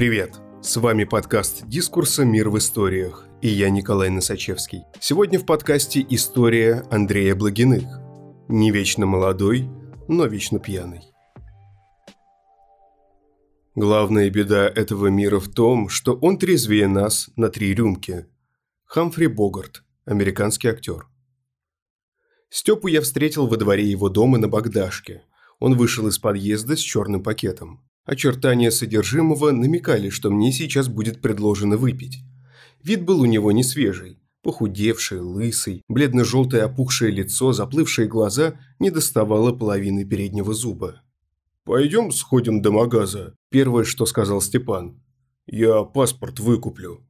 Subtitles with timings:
[0.00, 0.40] Привет!
[0.62, 2.24] С вами подкаст «Дискурса.
[2.24, 4.84] Мир в историях» и я Николай Носачевский.
[4.98, 7.84] Сегодня в подкасте история Андрея Благиных.
[8.48, 9.68] Не вечно молодой,
[10.08, 11.02] но вечно пьяный.
[13.74, 18.24] Главная беда этого мира в том, что он трезвее нас на три рюмки.
[18.86, 21.08] Хамфри Богарт, американский актер.
[22.48, 25.24] Степу я встретил во дворе его дома на Багдашке.
[25.58, 27.84] Он вышел из подъезда с черным пакетом.
[28.10, 32.24] Очертания содержимого намекали, что мне сейчас будет предложено выпить.
[32.82, 34.18] Вид был у него не свежий.
[34.42, 41.02] Похудевший, лысый, бледно-желтое опухшее лицо, заплывшие глаза не доставало половины переднего зуба.
[41.62, 45.00] «Пойдем сходим до магаза»,– первое, что сказал Степан.
[45.46, 47.06] «Я паспорт выкуплю».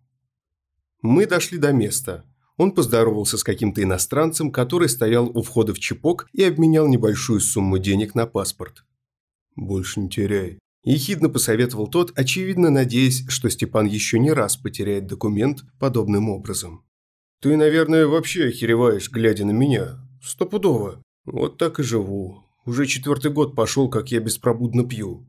[1.00, 2.26] Мы дошли до места.
[2.58, 7.78] Он поздоровался с каким-то иностранцем, который стоял у входа в чипок и обменял небольшую сумму
[7.78, 8.84] денег на паспорт.
[9.56, 15.62] «Больше не теряй»,– ехидно посоветовал тот, очевидно надеясь, что Степан еще не раз потеряет документ
[15.78, 16.84] подобным образом.
[17.40, 19.98] «Ты, наверное, вообще охереваешь, глядя на меня.
[20.22, 21.02] Стопудово.
[21.24, 22.44] Вот так и живу.
[22.66, 25.26] Уже четвертый год пошел, как я беспробудно пью».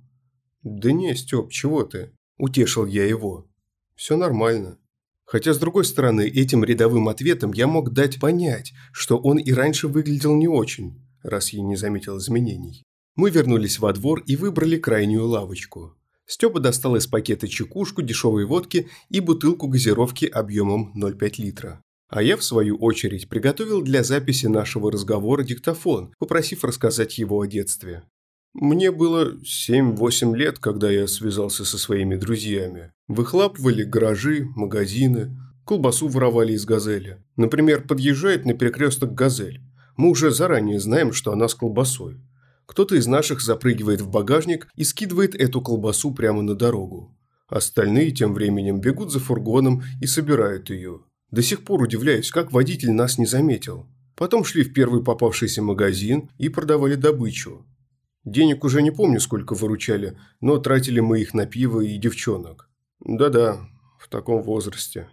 [0.63, 3.47] «Да не, Степ, чего ты?»– утешил я его.
[3.95, 4.77] «Все нормально».
[5.25, 9.87] Хотя, с другой стороны, этим рядовым ответом я мог дать понять, что он и раньше
[9.87, 12.83] выглядел не очень, раз я не заметил изменений.
[13.15, 15.95] Мы вернулись во двор и выбрали крайнюю лавочку.
[16.25, 21.81] Степа достал из пакета чекушку дешевой водки и бутылку газировки объемом 0,5 литра.
[22.07, 27.47] А я, в свою очередь, приготовил для записи нашего разговора диктофон, попросив рассказать его о
[27.47, 28.03] детстве.
[28.53, 32.91] Мне было 7-8 лет, когда я связался со своими друзьями.
[33.07, 37.23] Выхлапывали гаражи, магазины, колбасу воровали из «Газели».
[37.37, 39.61] Например, подъезжает на перекресток «Газель».
[39.95, 42.21] Мы уже заранее знаем, что она с колбасой.
[42.71, 47.13] Кто-то из наших запрыгивает в багажник и скидывает эту колбасу прямо на дорогу.
[47.49, 51.01] Остальные тем временем бегут за фургоном и собирают ее.
[51.31, 53.87] До сих пор удивляюсь, как водитель нас не заметил.
[54.15, 57.65] Потом шли в первый попавшийся магазин и продавали добычу.
[58.23, 62.69] Денег уже не помню, сколько выручали, но тратили мы их на пиво и девчонок.
[63.01, 63.67] Да-да,
[63.99, 65.09] в таком возрасте.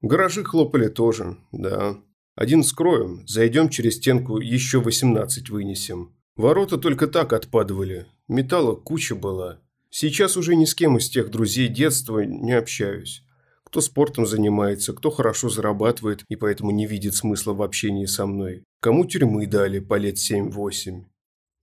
[0.00, 1.98] Гаражи хлопали тоже, да.
[2.36, 6.14] Один скроем, зайдем через стенку, еще 18 вынесем.
[6.36, 9.60] Ворота только так отпадывали, металла куча была.
[9.90, 13.24] Сейчас уже ни с кем из тех друзей детства не общаюсь.
[13.64, 18.64] Кто спортом занимается, кто хорошо зарабатывает и поэтому не видит смысла в общении со мной.
[18.80, 21.04] Кому тюрьмы дали по лет 7-8.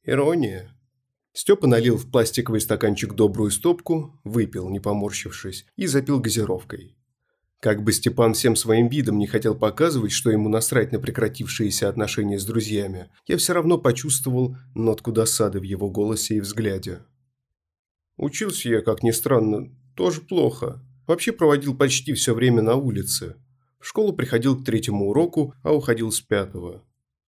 [0.03, 0.73] Ирония.
[1.33, 6.97] Степа налил в пластиковый стаканчик добрую стопку, выпил, не поморщившись, и запил газировкой.
[7.59, 12.40] Как бы Степан всем своим видом не хотел показывать, что ему насрать на прекратившиеся отношения
[12.40, 17.00] с друзьями, я все равно почувствовал нотку досады в его голосе и взгляде.
[18.16, 20.84] Учился я, как ни странно, тоже плохо.
[21.07, 23.35] Вообще проводил почти все время на улице.
[23.79, 26.84] В школу приходил к третьему уроку, а уходил с пятого.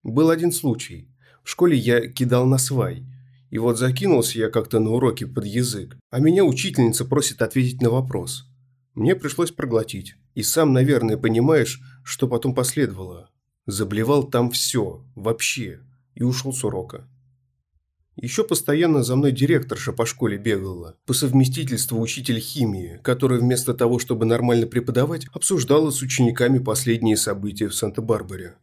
[0.04, 1.10] Был один случай.
[1.44, 3.06] В школе я кидал на свай–
[3.50, 7.90] и вот закинулся я как-то на уроке под язык, а меня учительница просит ответить на
[7.90, 8.47] вопрос.
[8.98, 10.16] Мне пришлось проглотить.
[10.34, 13.30] И сам, наверное, понимаешь, что потом последовало.
[13.68, 15.82] Заблевал там все, вообще,
[16.16, 17.08] и ушел с урока.
[18.16, 24.00] Еще постоянно за мной директорша по школе бегала, по совместительству учитель химии, который вместо того,
[24.00, 28.56] чтобы нормально преподавать, обсуждала с учениками последние события в Санта-Барбаре.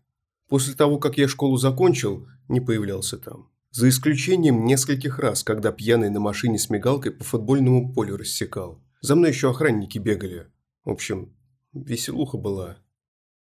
[0.48, 3.50] После того, как я школу закончил, не появлялся там.
[3.70, 8.83] За исключением нескольких раз, когда пьяный на машине с мигалкой по футбольному полю рассекал.
[9.04, 10.46] За мной еще охранники бегали.
[10.82, 11.36] В общем,
[11.74, 12.78] веселуха была.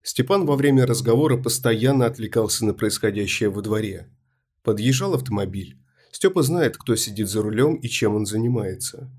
[0.02, 4.10] Степан во время разговора постоянно отвлекался на происходящее во дворе.
[4.64, 5.78] Подъезжал автомобиль.
[6.12, 9.12] Степа знает, кто сидит за рулем и чем он занимается.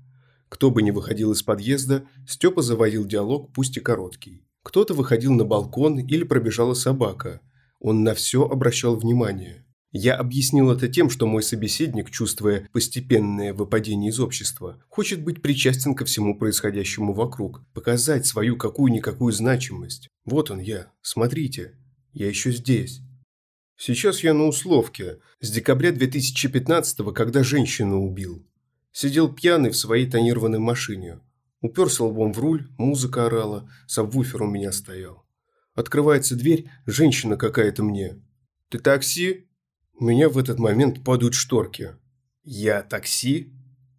[0.49, 4.45] Кто бы ни выходил из подъезда, Степа заводил диалог, пусть и короткий.
[4.61, 7.39] Кто-то выходил на балкон или пробежала собака.
[7.79, 9.64] Он на все обращал внимание.
[9.97, 15.95] Я объяснил это тем, что мой собеседник, чувствуя постепенное выпадение из общества, хочет быть причастен
[15.95, 20.09] ко всему происходящему вокруг, показать свою какую-никакую значимость.
[20.25, 21.77] Вот он я, смотрите,
[22.11, 22.99] я еще здесь.
[23.77, 28.45] Сейчас я на условке, с декабря 2015-го, когда женщину убил.
[28.91, 31.21] Сидел пьяный в своей тонированной машине.
[31.61, 35.25] Уперся лбом в руль, музыка орала, сабвуфер у меня стоял.
[35.73, 38.21] Открывается дверь, женщина какая-то мне.
[38.67, 39.45] «Ты такси?»
[39.97, 41.95] У меня в этот момент падают шторки.
[42.43, 43.53] Я такси?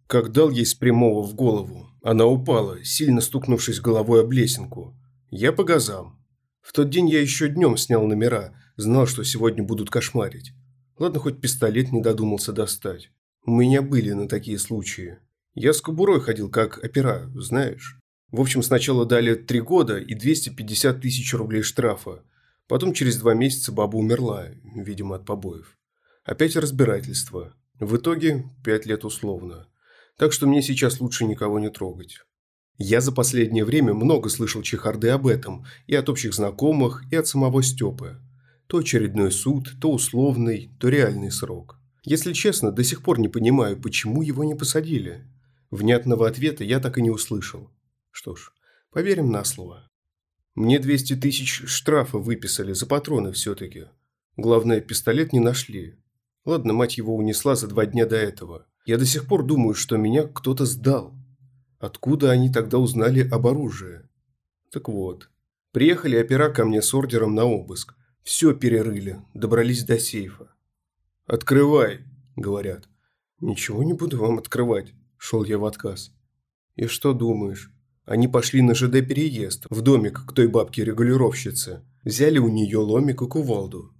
[0.05, 1.89] Как дал ей с прямого в голову.
[2.03, 4.95] Она упала, сильно стукнувшись головой об лесенку.
[5.31, 6.23] Я по газам.
[6.61, 10.53] В тот день я еще днем снял номера, знал, что сегодня будут кошмарить.
[10.99, 13.09] Ладно, хоть пистолет не додумался достать.
[13.43, 15.17] У меня были на такие случаи.
[15.55, 17.99] Я с кобурой ходил, как опера, знаешь.
[18.29, 22.23] В общем, сначала дали три года и 250 тысяч рублей штрафа.
[22.67, 25.75] Потом через два месяца баба умерла, видимо, от побоев.
[26.27, 27.53] Опять разбирательство.
[27.79, 29.69] В итоге пять лет условно.
[30.17, 32.19] Так что мне сейчас лучше никого не трогать.
[32.77, 37.27] Я за последнее время много слышал чехарды об этом, и от общих знакомых, и от
[37.27, 38.17] самого Степы.
[38.67, 41.79] То очередной суд, то условный, то реальный срок.
[42.03, 45.25] Если честно, до сих пор не понимаю, почему его не посадили.
[45.71, 47.71] Внятного ответа я так и не услышал.
[48.11, 48.51] Что ж,
[48.91, 49.89] поверим на слово.
[50.55, 53.85] Мне 200 тысяч штрафа выписали за патроны все-таки.
[54.35, 55.95] Главное, пистолет не нашли.
[56.47, 58.65] Ладно, мать его унесла за два дня до этого.
[58.85, 61.13] Я до сих пор думаю, что меня кто-то сдал.
[61.77, 64.03] Откуда они тогда узнали об оружии?
[64.71, 65.29] Так вот,
[65.73, 67.95] приехали опера ко мне с ордером на обыск.
[68.23, 70.47] Все перерыли, добрались до сейфа.
[71.25, 72.05] «Открывай»,–
[72.37, 72.87] говорят.
[73.41, 76.13] «Ничего не буду вам открывать»,– шел я в отказ.
[76.77, 77.73] «И что думаешь?»
[78.05, 81.83] Они пошли на ЖД-переезд, в домик к той бабке-регулировщице.
[82.05, 83.91] Взяли у нее ломик и кувалду.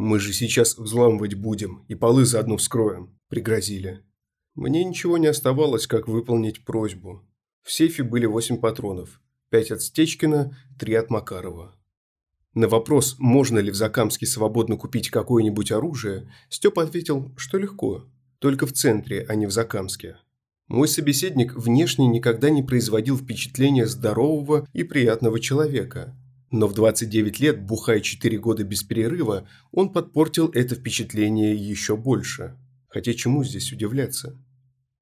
[0.00, 4.04] «Мы же сейчас взламывать будем и полы заодно вскроем»,– пригрозили.
[4.54, 7.28] Мне ничего не оставалось, как выполнить просьбу.
[7.64, 9.20] В сейфе были восемь патронов.
[9.50, 11.74] Пять от Стечкина, три от Макарова.
[12.54, 18.04] На вопрос, можно ли в Закамске свободно купить какое-нибудь оружие, Степа ответил, что легко.
[18.38, 20.18] Только в центре, а не в Закамске.
[20.68, 26.16] Мой собеседник внешне никогда не производил впечатления здорового и приятного человека.
[26.50, 32.56] Но в 29 лет, бухая 4 года без перерыва, он подпортил это впечатление еще больше.
[32.88, 34.38] Хотя чему здесь удивляться?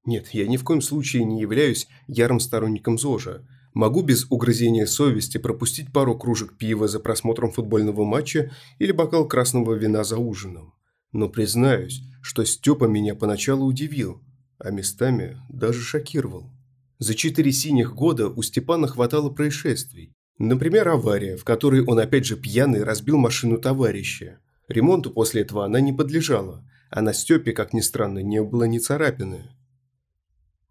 [0.05, 3.47] Нет, я ни в коем случае не являюсь ярым сторонником ЗОЖа–
[3.77, 9.75] Могу без угрызения совести пропустить пару кружек пива за просмотром футбольного матча или бокал красного
[9.75, 10.73] вина за ужином.
[11.13, 14.23] Но признаюсь, что Степа меня поначалу удивил,
[14.57, 16.51] а местами даже шокировал.
[16.99, 20.15] За четыре синих года у Степана хватало происшествий.
[20.39, 24.39] Например, авария, в которой он опять же пьяный разбил машину товарища.
[24.69, 28.79] Ремонту после этого она не подлежала, а на Степе, как ни странно, не было ни
[28.79, 29.51] царапины.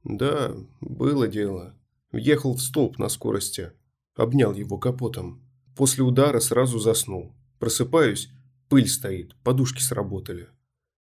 [0.03, 1.75] Да, было дело.
[2.11, 3.71] Въехал в столб на скорости.
[4.15, 5.41] Обнял его капотом.
[5.75, 7.33] После удара сразу заснул.
[7.59, 8.29] Просыпаюсь,
[8.69, 10.47] пыль стоит, подушки сработали.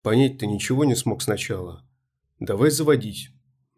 [0.03, 1.87] Понять-то ничего не смог сначала.
[2.39, 3.29] Давай заводить.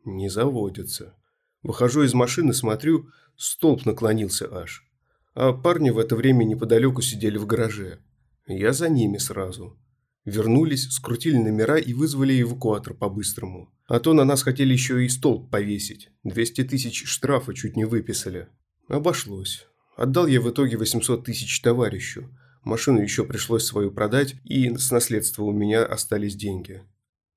[0.06, 1.16] Не заводится.
[1.62, 3.10] Выхожу из машины, смотрю,
[3.42, 4.86] столб наклонился аж.
[5.34, 8.00] А парни в это время неподалеку сидели в гараже.
[8.48, 9.78] Я за ними сразу.
[10.26, 13.74] Вернулись, скрутили номера и вызвали эвакуатор по-быстрому.
[13.88, 16.10] А то на нас хотели еще и столб повесить.
[16.24, 18.48] 200 тысяч штрафа чуть не выписали.
[18.88, 19.66] Обошлось.
[19.98, 22.30] Отдал я в итоге 800 тысяч товарищу.
[22.64, 26.84] Машину еще пришлось свою продать, и с наследства у меня остались деньги.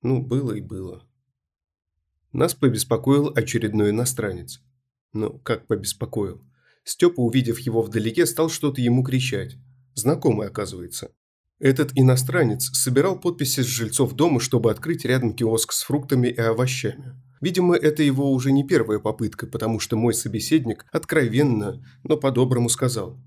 [0.03, 1.03] Ну, было и было.
[2.31, 4.61] Нас побеспокоил очередной иностранец.
[5.15, 6.43] Ну, как побеспокоил?
[6.83, 9.55] Степа, увидев его вдалеке, стал что-то ему кричать.
[9.93, 11.11] Знакомый, оказывается.
[11.57, 17.15] Этот иностранец собирал подписи с жильцов дома, чтобы открыть рядом киоск с фруктами и овощами.
[17.39, 23.17] Видимо, это его уже не первая попытка, потому что мой собеседник откровенно, но по-доброму сказал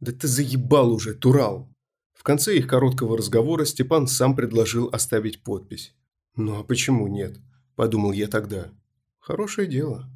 [0.00, 1.74] «Да ты заебал уже, Турал!»
[2.12, 5.94] В конце их короткого разговора Степан сам предложил оставить подпись.
[6.36, 7.38] «Ну а почему нет?»–
[7.74, 8.70] подумал я тогда.
[9.18, 10.10] «Хорошее дело».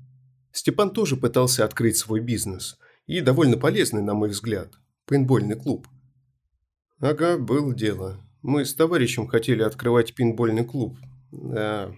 [0.53, 2.79] Степан тоже пытался открыть свой бизнес.
[3.07, 4.75] И довольно полезный, на мой взгляд.
[5.07, 5.89] Пейнтбольный клуб–
[7.03, 8.21] «Ага, было дело.
[8.43, 10.97] Мы с товарищем хотели открывать пинбольный клуб.
[11.33, 11.93] Да,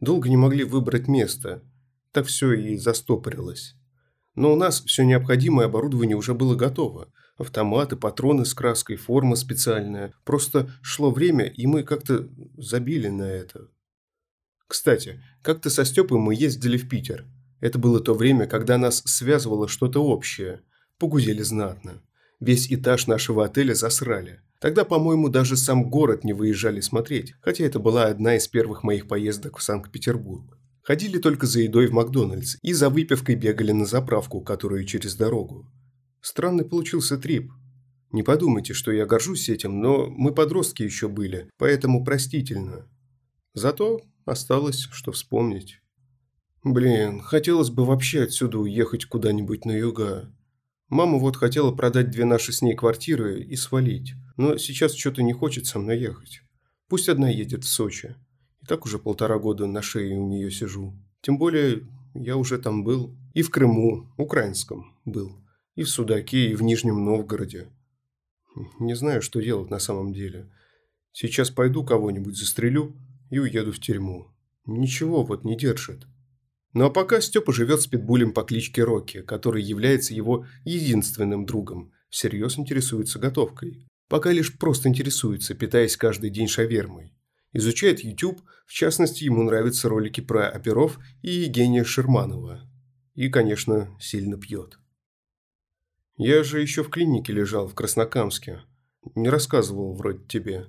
[0.00, 1.62] долго не могли выбрать место.
[2.12, 3.74] Так все и застопорилось.
[4.34, 7.10] Но у нас все необходимое оборудование уже было готово.
[7.38, 10.12] Автоматы, патроны с краской, форма специальная.
[10.24, 13.70] Просто шло время, и мы как-то забили на это.
[14.66, 17.24] Кстати, как-то со Степой мы ездили в Питер.
[17.64, 20.60] Это было то время, когда нас связывало что-то общее.
[20.98, 22.02] Погузели знатно.
[22.38, 24.42] Весь этаж нашего отеля засрали.
[24.60, 29.08] Тогда, по-моему, даже сам город не выезжали смотреть, хотя это была одна из первых моих
[29.08, 30.58] поездок в Санкт-Петербург.
[30.82, 35.66] Ходили только за едой в Макдональдс и за выпивкой бегали на заправку, которую через дорогу.
[36.20, 37.50] Странный получился трип.
[38.12, 42.86] Не подумайте, что я горжусь этим, но мы подростки еще были, поэтому простительно.
[43.54, 45.80] Зато осталось, что вспомнить.
[46.64, 50.34] Блин, хотелось бы вообще отсюда уехать куда-нибудь на юга.
[50.88, 54.14] Мама вот хотела продать две наши с ней квартиры и свалить.
[54.38, 56.40] Но сейчас что-то не хочет со мной ехать.
[56.88, 58.16] Пусть одна едет в Сочи.
[58.62, 60.94] И так уже полтора года на шее у нее сижу.
[61.20, 63.14] Тем более, я уже там был.
[63.34, 65.36] И в Крыму, украинском, был.
[65.74, 67.68] И в Судаке, и в Нижнем Новгороде.
[68.80, 70.50] Не знаю, что делать на самом деле.
[71.12, 72.96] Сейчас пойду кого-нибудь застрелю
[73.28, 74.28] и уеду в тюрьму.
[74.64, 76.06] Ничего вот не держит.
[76.74, 81.92] Ну а пока Степа живет с питбулем по кличке Рокки, который является его единственным другом,
[82.10, 83.86] всерьез интересуется готовкой.
[84.08, 87.14] Пока лишь просто интересуется, питаясь каждый день шавермой.
[87.52, 92.68] Изучает YouTube, в частности, ему нравятся ролики про оперов и Евгения Шерманова.
[93.14, 94.78] И, конечно, сильно пьет.
[96.16, 98.62] Я же еще в клинике лежал, в Краснокамске.
[99.14, 100.66] Не рассказывал вроде тебе.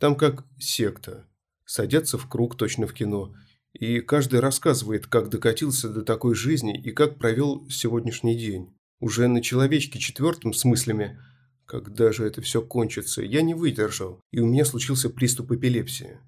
[0.00, 1.28] Там как секта.
[1.64, 3.32] Садятся в круг точно в кино–
[3.72, 8.74] и каждый рассказывает, как докатился до такой жизни и как провел сегодняшний день.
[9.00, 11.18] Уже на человечке четвертом с мыслями
[11.66, 16.18] «Когда же это все кончится?» я не выдержал, и у меня случился приступ эпилепсии.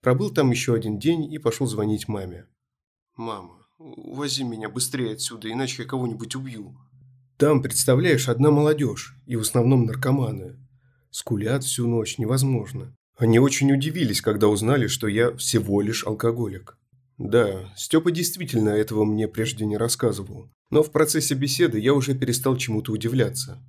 [0.00, 2.46] Пробыл там еще один день и пошел звонить маме.
[3.16, 6.76] «Мама, увози меня быстрее отсюда, иначе я кого-нибудь убью».
[7.36, 10.56] Там, представляешь, одна молодежь, и в основном наркоманы.
[11.10, 12.96] Скулят всю ночь, невозможно.
[13.16, 16.76] Они очень удивились, когда узнали, что я всего лишь алкоголик.
[17.16, 20.50] Да, Степа действительно этого мне прежде не рассказывал.
[20.70, 23.62] Но в процессе беседы я уже перестал чему-то удивляться.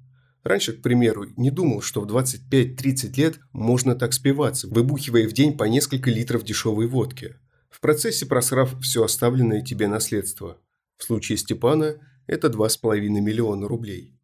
[0.43, 5.57] Раньше, к примеру, не думал, что в 25-30 лет можно так спиваться, выбухивая в день
[5.57, 7.35] по несколько литров дешевой водки.
[7.69, 10.57] В процессе просрав все оставленное тебе наследство.
[10.97, 14.17] В случае Степана это 2,5 миллиона рублей.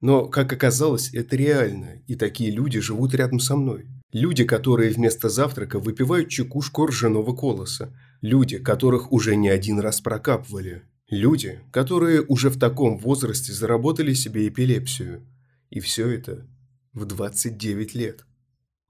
[0.00, 3.86] Но, как оказалось, это реально, и такие люди живут рядом со мной.
[4.18, 7.92] Люди, которые вместо завтрака выпивают чекушку ржаного колоса.
[8.22, 10.84] Люди, которых уже не один раз прокапывали.
[11.10, 15.20] Люди, которые уже в таком возрасте заработали себе эпилепсию.
[15.68, 16.46] И все это
[16.94, 18.24] в 29 лет.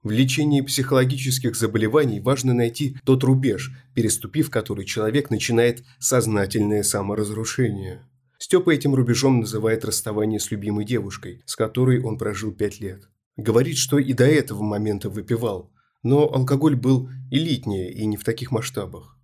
[0.01, 8.07] В лечении психологических заболеваний важно найти тот рубеж, переступив который человек начинает сознательное саморазрушение.
[8.39, 13.09] Степа этим рубежом называет расставание с любимой девушкой, с которой он прожил пять лет.
[13.37, 18.51] Говорит, что и до этого момента выпивал, но алкоголь был элитнее и не в таких
[18.51, 19.15] масштабах.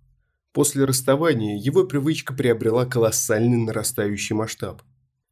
[0.52, 4.82] После расставания его привычка приобрела колоссальный нарастающий масштаб.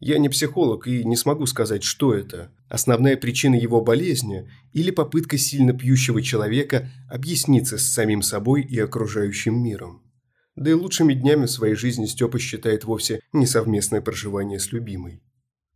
[0.00, 2.52] Я не психолог и не смогу сказать, что это.
[2.68, 9.62] Основная причина его болезни или попытка сильно пьющего человека объясниться с самим собой и окружающим
[9.62, 10.02] миром.
[10.56, 15.22] Да и лучшими днями своей жизни Степа считает вовсе не совместное проживание с любимой.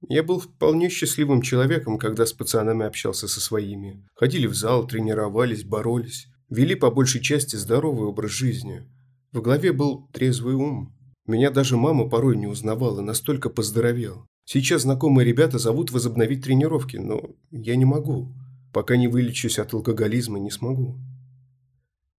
[0.09, 4.07] Я был вполне счастливым человеком, когда с пацанами общался со своими.
[4.15, 6.29] Ходили в зал, тренировались, боролись.
[6.49, 8.85] Вели по большей части здоровый образ жизни.
[9.33, 10.95] В голове был трезвый ум.
[11.27, 14.27] Меня даже мама порой не узнавала, настолько поздоровел.
[14.45, 18.33] Сейчас знакомые ребята зовут возобновить тренировки, но я не могу.
[18.73, 21.01] Пока не вылечусь от алкоголизма, не смогу.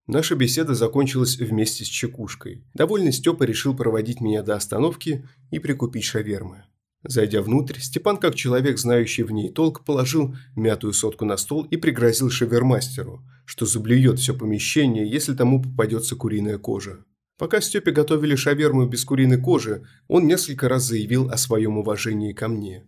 [0.08, 2.66] Наша беседа закончилась вместе с чекушкой.
[2.74, 6.66] Довольный Степа решил проводить меня до остановки и прикупить шавермы.
[7.04, 11.78] Зайдя внутрь, Степан, как человек, знающий в ней толк, положил мятую сотку на стол и
[11.78, 17.06] пригрозил шавермастеру, что заблюет все помещение, если тому попадется куриная кожа.
[17.38, 22.48] Пока Степе готовили шаверму без куриной кожи, он несколько раз заявил о своем уважении ко
[22.48, 22.84] мне.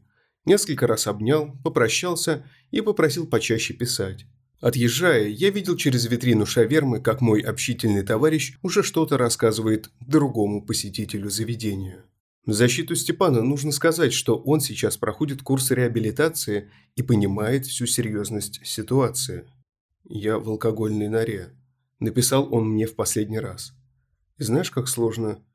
[0.46, 4.25] Несколько раз обнял, попрощался и попросил почаще писать.
[4.60, 11.30] Отъезжая, я видел через витрину шавермы, как мой общительный товарищ уже что-то рассказывает другому посетителю
[11.30, 12.04] заведения.
[12.46, 18.65] В защиту Степана нужно сказать, что он сейчас проходит курс реабилитации и понимает всю серьезность
[18.65, 19.51] ситуации.
[20.03, 21.55] «Я в алкогольной норе»,–
[22.00, 23.74] написал он мне в последний раз.
[24.38, 25.46] И знаешь, как сложно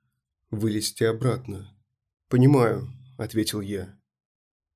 [0.50, 1.74] вылезти обратно?»
[2.28, 2.88] «Понимаю»,–
[3.18, 3.98] ответил я.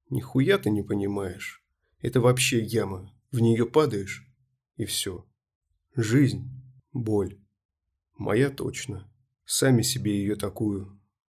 [0.09, 1.63] «Нихуя ты не понимаешь.
[2.01, 3.13] Это вообще яма.
[3.31, 4.27] В нее падаешь,
[4.77, 5.27] и все.
[5.95, 6.51] Жизнь,
[6.93, 7.39] боль.
[8.17, 9.13] Моя точно.
[9.45, 10.98] Сами себе ее такую